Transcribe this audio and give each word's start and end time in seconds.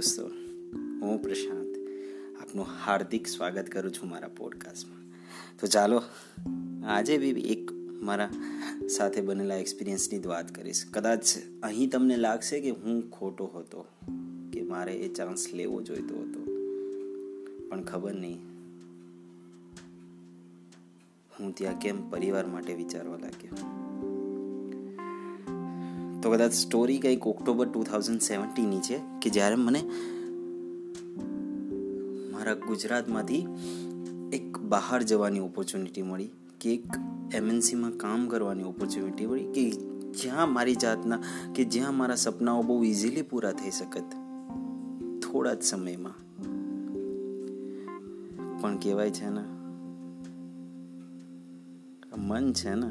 દોસ્તો, 0.00 0.26
હું 1.02 1.22
પ્રશાંત 1.22 1.72
આપનું 2.42 2.66
હાર્દિક 2.84 3.26
સ્વાગત 3.26 3.66
કરું 3.66 3.92
છું 3.92 4.10
મારા 4.10 4.28
પોડકાસ્ટમાં 4.28 5.02
તો 5.58 5.66
ચાલો, 5.66 6.02
આજે 6.86 7.18
બી 7.18 7.40
એક 7.40 7.72
મારા 8.02 8.28
સાથે 8.88 9.20
બનેલા 9.20 9.54
એક્સપિરિયન્સની 9.54 10.18
જ 10.18 10.26
વાત 10.26 10.54
કરીશ. 10.54 10.84
કદાચ 10.90 11.34
અહીં 11.62 11.90
તમને 11.90 12.16
લાગશે 12.16 12.60
કે 12.60 12.70
હું 12.70 13.10
ખોટો 13.10 13.44
હતો, 13.44 13.84
કે 14.52 14.62
મારે 14.62 14.94
એ 14.94 15.12
ચાન્સ 15.12 15.46
લેવો 15.54 15.82
જોઈતો 15.82 16.22
હતો. 16.22 16.46
પણ 17.68 17.84
ખબર 17.84 18.14
નહીં, 18.14 18.40
હું 21.32 21.54
ત્યાં 21.54 21.78
કેમ 21.78 22.10
પરિવાર 22.10 22.46
માટે 22.46 22.74
વિચારવા 22.74 23.16
લાગ્યો? 23.16 23.79
તો 26.22 26.30
કદાચ 26.30 26.52
સ્ટોરી 26.52 26.98
કંઈક 26.98 27.26
ઓક્ટોબર 27.26 27.68
ટુ 27.68 27.82
થાઉઝન્ડ 27.82 28.20
સેવન્ટીની 28.20 28.80
છે, 28.80 29.00
કે 29.22 29.30
જ્યારે 29.30 29.54
મને 29.54 29.82
મારા 32.32 32.54
ગુજરાતમાંથી 32.54 33.46
એક 34.32 34.58
બહાર 34.58 35.02
જવાની 35.02 35.40
ઓપોર્ચ્યુનિટી 35.40 36.02
મળી, 36.02 36.30
કે 36.60 36.74
એક 36.74 36.86
એમએનસીમાં 37.34 37.90
કામ 37.90 38.28
કરવાની 38.28 38.62
ઓપોર્ચ્યુનિટી 38.62 39.26
મળી, 39.26 39.44
કે 39.44 39.70
જ્યાં 40.22 40.52
મારી 40.52 40.74
જાતના, 40.74 41.18
કે 41.54 41.64
જ્યાં 41.64 41.96
મારા 41.96 42.14
સપનાઓ 42.14 42.62
બહુ 42.62 42.84
ઇઝીલી 42.84 43.22
પૂરા 43.22 43.52
થઈ 43.52 43.70
શકત. 43.70 44.04
થોડા 45.22 45.54
જ 45.54 45.62
સમયમાં. 45.62 46.14
પણ 48.60 48.76
કહેવાય 48.76 49.10
છે 49.10 49.28
ને 49.28 49.44
મન 52.16 52.52
છે 52.52 52.74
ને, 52.74 52.90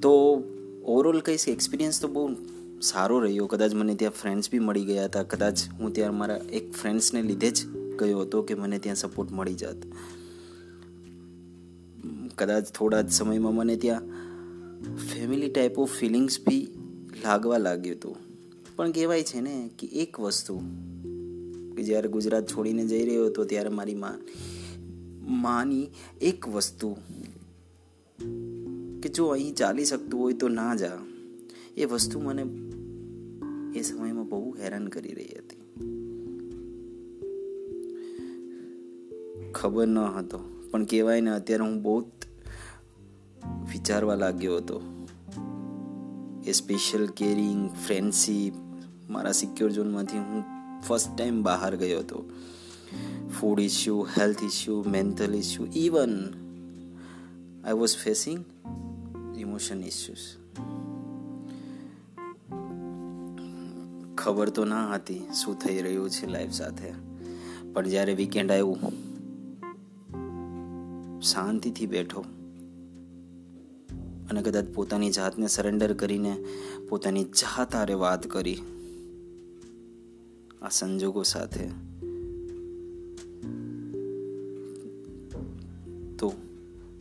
તો 0.00 0.42
ઓવરઓલ 0.86 1.20
કહીશ 1.20 1.48
એક્સપિરિયન્સ 1.48 2.02
તો 2.02 2.08
બહુ 2.08 2.34
સારો 2.80 3.20
રહ્યો. 3.20 3.46
કદાચ 3.46 3.74
મને 3.74 3.94
ત્યાં 3.94 4.12
ફ્રેન્ડ્સ 4.12 4.50
બી 4.50 4.58
મળી 4.58 4.84
ગયા 4.84 5.04
હતા. 5.04 5.22
કદાચ 5.22 5.58
હું 5.80 5.92
ત્યાં 5.92 6.18
મારા 6.18 6.36
એક 6.36 6.72
ફ્રેન્ડ્સને 6.72 7.22
લીધે 7.22 7.50
જ 7.50 7.66
ગયો 7.98 8.20
હતો 8.20 8.42
કે 8.42 8.54
મને 8.54 8.78
ત્યાં 8.78 8.96
સપોર્ટ 8.96 9.32
મળી 9.32 9.54
જાત. 9.54 9.76
કદાચ 12.34 12.72
થોડા 12.72 13.00
જ 13.00 13.12
સમયમાં 13.12 13.54
મને 13.54 13.76
ત્યાં 13.76 14.02
ફેમિલી 14.96 15.50
ટાઈપ 15.50 15.78
ઓફ 15.78 15.92
ફિલિંગ્સ 15.92 16.40
બી 16.40 16.68
લાગવા 17.24 17.58
લાગ્યું 17.58 17.96
હતું. 17.96 18.16
પણ 18.76 18.92
કહેવાય 18.92 19.22
છે 19.22 19.40
ને 19.40 19.70
કે 19.78 19.86
એક 19.86 20.20
વસ્તુ 20.20 20.58
કે 21.76 21.82
જ્યારે 21.82 22.08
ગુજરાત 22.08 22.46
છોડીને 22.46 22.86
જઈ 22.86 23.04
રહ્યો 23.04 23.26
હતો 23.26 23.44
ત્યારે 23.44 23.68
મારી 23.68 23.94
મા 23.94 24.14
માની 25.28 25.88
એક 26.20 26.48
વસ્તુ 26.48 26.88
કે 26.88 27.35
જો 29.16 29.26
અહીં 29.26 29.54
ચાલી 29.54 29.84
શકતું 29.84 30.20
હોય 30.20 30.32
તો 30.32 30.48
ના 30.48 30.74
જા. 30.74 30.98
એ 31.76 31.84
વસ્તુ 31.84 32.20
મને 32.20 32.42
એ 33.78 33.82
સમયમાં 33.82 34.28
બહુ 34.28 34.56
હેરાન 34.60 34.88
કરી 34.88 35.12
રહી 35.12 35.24
હતી. 35.24 35.56
ખબર 39.54 39.86
ન 39.86 39.98
હતો, 39.98 40.40
પણ 40.70 40.84
કહેવાય 40.84 41.20
ને 41.20 41.30
અત્યારે 41.30 41.64
હું 41.64 41.82
બહુ 41.82 42.00
વિચારવા 43.72 44.14
લાગ્યો 44.14 44.56
હતો. 44.56 45.06
એ 46.46 46.52
સ્પેશિયલ 46.52 47.06
કેરિંગ 47.06 47.70
ફ્રેન્ડશીપ 47.70 48.54
મારા 49.10 49.32
સિક્યોર 49.32 49.70
ઝોનમાંથી 49.70 50.18
હું 50.18 50.44
ફર્સ્ટ 50.82 51.16
ટાઈમ 51.16 51.42
બહાર 51.42 51.76
ગયો 51.76 51.98
હતો. 51.98 52.24
Food 53.40 53.60
issue 53.60 54.06
health 54.18 54.44
issue 54.44 54.84
mental 54.86 55.34
issue 55.34 55.66
even 55.76 56.28
I 57.64 57.72
was 57.72 57.96
facing 57.96 58.44
emotion 59.38 59.82
issues 59.82 60.18
ખબર 64.14 64.48
તો 64.48 64.64
ના 64.64 64.94
હતી 64.94 65.20
શું 65.34 65.54
થઈ 65.54 65.82
રહ્યું 65.82 66.10
છે 66.10 66.26
લાઈફ 66.26 66.50
સાથે. 66.50 66.92
પણ 67.72 67.88
જ્યારે 67.88 68.14
વીકેન્ડ 68.14 68.50
આવ્યું, 68.50 68.80
શાંતિથી 71.20 71.86
બેઠો. 71.86 72.24
અને 74.30 74.42
કદાચ 74.42 74.64
પોતાની 74.74 75.10
જાતને 75.10 75.46
સરેન્ડર 75.46 75.92
કરીને 75.92 76.44
પોતાની 76.88 77.24
જાત 77.24 77.74
આરે 77.74 77.94
વાત 77.94 78.26
કરી. 78.26 78.58
આ 80.62 80.68
સંજોગો 80.68 81.22
સાથે. 81.22 81.68
તો 86.16 86.32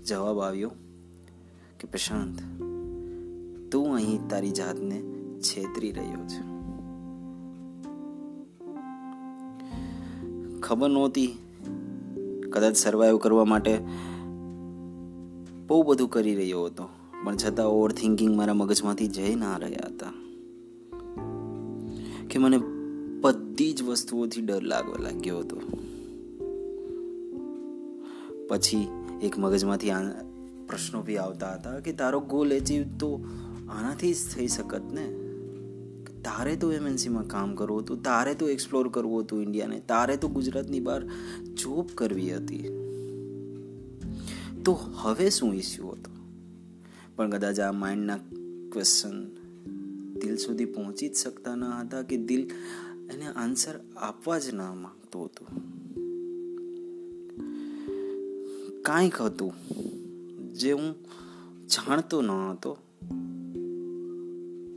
જવાબ 0.05 0.39
આવ્યો 0.39 0.71
કે 1.85 1.91
પ્રશાંત, 1.91 2.39
તું 3.71 3.95
અહીં 3.95 4.27
તારી 4.27 4.51
જાતને 4.51 5.01
છેતરી 5.39 5.91
રહ્યો 5.91 6.27
છે. 6.27 6.41
ખબર 10.59 10.89
નહોતી, 10.89 11.27
કદાચ 12.49 12.75
સર્વાઈવ 12.75 13.17
કરવા 13.17 13.45
માટે 13.45 13.79
બહુ 15.67 15.83
બધું 15.83 16.09
કરી 16.09 16.35
રહ્યો 16.35 16.63
હતો, 16.63 16.89
પણ 17.23 17.35
છતાં 17.35 17.67
ઓવર 17.67 17.91
થિંકિંગ 17.91 18.37
મારા 18.37 18.53
મગજમાંથી 18.53 19.07
જઈ 19.07 19.35
ના 19.35 19.57
રહ્યા 19.57 19.87
હતા. 19.87 20.11
કે 22.29 22.39
મને 22.39 22.57
બધી 23.21 23.73
જ 23.73 23.83
વસ્તુઓથી 23.83 24.41
ડર 24.41 24.63
લાગવા 24.63 25.03
લાગ્યો 25.03 25.39
હતો. 25.39 25.57
પછી 28.47 28.87
એક 29.21 29.39
મગજમાંથી 29.39 29.89
પ્રશ્નો 30.67 31.01
બી 31.01 31.17
આવતા 31.17 31.53
હતા 31.53 31.79
કે 31.79 31.93
તારો 31.93 32.19
ગોલ 32.19 32.53
એચીવ 32.53 32.97
તો 32.97 33.25
આનાથી 33.69 34.13
જ 34.13 34.17
થઈ 34.35 34.47
શકત 34.47 34.81
ને? 34.91 35.13
તારે 36.21 36.55
તો 36.55 36.71
એમએનસીમાં 36.71 37.27
કામ 37.27 37.55
કરવું 37.55 37.81
હતું, 37.81 38.03
તારે 38.03 38.33
તો 38.33 38.49
એક્સપ્લોર 38.49 38.89
કરવું 38.89 39.23
હતું 39.23 39.41
ઇન્ડિયાને 39.41 39.79
તારે 39.79 40.17
તો 40.17 40.27
ગુજરાતની 40.27 40.79
બહાર 40.79 41.05
જોબ 41.53 41.87
કરવી 41.95 42.35
હતી. 42.35 42.69
તો 44.65 44.73
હવે 45.01 45.29
શું 45.29 45.55
ઇસ્યુ 45.55 45.87
હતો? 45.87 46.11
પણ 47.15 47.29
કદાચ 47.29 47.59
આ 47.59 47.71
માઇન્ડના 47.71 48.17
ક્વેશ્ચન 48.71 49.25
દિલ 50.19 50.37
સુધી 50.37 50.65
પહોંચી 50.65 51.09
જ 51.09 51.15
શકતા 51.15 51.55
ન 51.55 51.63
હતા 51.63 52.01
કે 52.01 52.17
દિલ 52.17 52.49
એને 53.13 53.25
આન્સર 53.25 53.79
આપવા 53.97 54.39
જ 54.39 54.53
ના 54.53 54.73
માંગતું 54.73 55.25
હતું. 55.25 55.47
કાંઈક 58.81 59.21
હતું. 59.21 59.53
જે 60.59 60.71
હું 60.71 60.95
જાણતો 61.67 62.21
ન 62.21 62.31
હતો, 62.31 62.77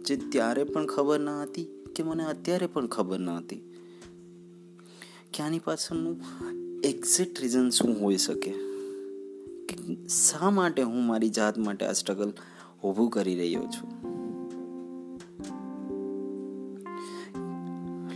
જે 0.07 0.17
ત્યારે 0.17 0.65
પણ 0.65 0.87
ખબર 0.87 1.21
ન 1.21 1.29
હતી 1.29 1.67
કે 1.95 2.03
મને 2.03 2.25
અત્યારે 2.25 2.67
પણ 2.67 2.87
ખબર 2.87 3.19
ન 3.19 3.31
હતી, 3.31 3.63
કે 5.33 5.43
આની 5.43 5.59
પાછળનું 5.59 6.17
એક્ઝેક્ટ 6.85 7.41
રીઝન 7.41 7.71
શું 7.71 7.95
હોઈ 8.01 8.17
શકે, 8.17 8.53
કે 9.69 9.97
શા 10.09 10.51
માટે 10.51 10.83
હું 10.83 11.07
મારી 11.07 11.29
જાત 11.29 11.59
માટે 11.59 11.87
આ 11.87 11.93
સ્ટ્રગલ 11.93 12.33
ઊભું 12.85 13.11
કરી 13.11 13.35
રહ્યો 13.35 13.67
છું. 13.67 13.91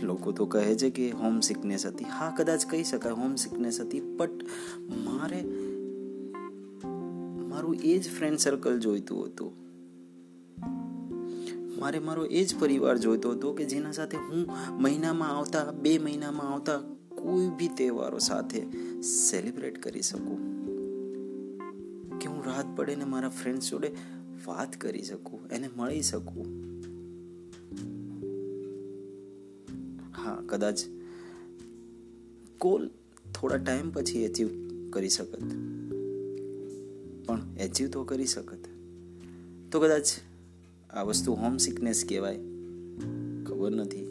લોકો 0.03 0.31
તો 0.31 0.45
કહે 0.45 0.75
છે 0.75 0.89
કે 0.89 1.11
હોમ 1.11 1.39
સિકનેસ 1.39 1.85
હતી. 1.85 2.05
હા, 2.05 2.33
કદાચ 2.37 2.65
કહી 2.65 2.83
શકાય 2.83 3.11
હોમ 3.13 3.35
સિકનેસ 3.35 3.79
હતી 3.79 3.99
બટ 3.99 4.43
મારે 5.05 5.39
મારું 7.53 7.75
એ 7.75 7.97
જ 7.97 8.09
ફ્રેન્ડ 8.09 8.37
સર્કલ 8.37 8.79
જોઈતું 8.79 9.25
હતું. 9.25 9.51
મારે 11.79 11.99
મારો 11.99 12.25
એ 12.25 12.43
જ 12.43 12.59
પરિવાર 12.59 12.97
જોઈતો 12.97 13.31
હતો 13.31 13.53
કે 13.53 13.65
જેના 13.65 13.91
સાથે 13.91 14.17
હું 14.17 14.47
મહિનામાં 14.81 15.29
આવતા, 15.29 15.71
બે 15.71 15.97
મહિનામાં 15.97 16.53
આવતા 16.53 16.77
કોઈ 17.09 17.49
બી 17.49 17.67
તહેવારો 17.67 18.17
સાથે 18.17 18.61
સેલિબ્રેટ 19.01 19.83
કરી 19.83 20.01
શકું. 20.01 20.37
કે 22.19 22.27
હું 22.27 22.45
રાત 22.45 22.65
પડે 22.75 22.95
ને 22.95 23.05
મારા 23.05 23.29
ફ્રેન્ડ્સ 23.29 23.69
જોડે 23.69 23.95
વાત 24.47 24.81
કરી 24.81 25.01
શકું, 25.01 25.47
એને 25.47 25.69
મળી 25.77 26.01
શકું. 26.01 26.45
હા, 30.17 30.41
કદાચ 30.45 30.79
કોલ 32.57 32.89
થોડા 33.33 33.57
ટાઈમ 33.57 33.91
પછી 33.91 34.23
એચીવ 34.23 34.49
કરી 34.89 35.09
શકત. 35.09 35.43
પણ 37.25 37.41
એચીવ 37.59 37.89
તો 37.89 38.03
કરી 38.03 38.25
શકત. 38.25 38.59
તો 39.71 39.79
કદાચ 39.79 40.07
આ 40.89 41.01
વસ્તુ 41.01 41.33
હોમ 41.33 41.57
સિકનેસ 41.57 42.05
કહેવાય. 42.09 42.39
ખબર 43.45 43.71
નથી. 43.71 44.07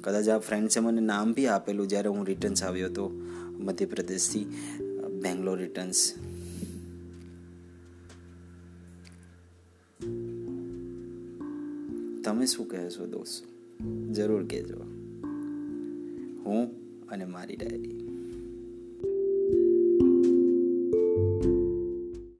કદાચ 0.00 0.28
આ 0.28 0.38
ફ્રેન્ડ્સે 0.38 0.80
મને 0.80 1.00
નામ 1.00 1.32
બી 1.32 1.46
આપેલું 1.46 1.88
જ્યારે 1.88 2.08
હું 2.08 2.26
રિટર્ન્સ 2.26 2.62
આવ્યો 2.62 2.86
હતો 2.86 3.08
મધ્યપ્રદેશથી. 3.50 4.44
બેંગ્લોર 5.22 5.58
રિટર્ન્સ 5.58 6.14
તમે 12.24 12.46
શું 12.46 12.68
કહેશો 12.68 13.06
દોસ્તો? 13.06 13.58
જરૂર 14.12 14.46
કહેજો. 14.46 14.76
હું 16.44 16.70
અને 17.08 17.24
મારી 17.24 17.56
ડાયરી 17.56 18.07